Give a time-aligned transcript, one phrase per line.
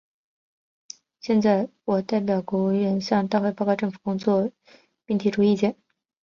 [1.19, 4.51] 现在，我代表国务院，向大会报告政府工作，请予审议，
[5.05, 5.75] 并请全国政协委员提出意见。